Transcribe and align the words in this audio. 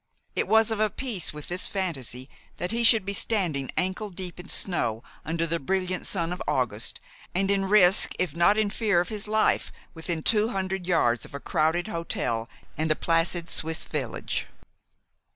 It 0.35 0.47
was 0.47 0.71
of 0.71 0.79
a 0.79 0.89
piece 0.89 1.31
with 1.31 1.47
this 1.47 1.67
fantasy 1.67 2.27
that 2.57 2.71
he 2.71 2.83
should 2.83 3.05
be 3.05 3.13
standing 3.13 3.69
ankle 3.77 4.09
deep 4.09 4.39
in 4.39 4.49
snow 4.49 5.03
under 5.23 5.45
the 5.45 5.59
brilliant 5.59 6.07
sun 6.07 6.33
of 6.33 6.41
August, 6.47 6.99
and 7.35 7.51
in 7.51 7.65
risk, 7.69 8.13
if 8.17 8.35
not 8.35 8.57
in 8.57 8.71
fear, 8.71 8.99
of 8.99 9.09
his 9.09 9.27
life 9.27 9.71
within 9.93 10.23
two 10.23 10.47
hundred 10.49 10.87
yards 10.87 11.23
of 11.23 11.35
a 11.35 11.39
crowded 11.39 11.87
hotel 11.87 12.49
and 12.79 12.91
a 12.91 12.95
placid 12.95 13.51
Swiss 13.51 13.85
village. 13.85 14.47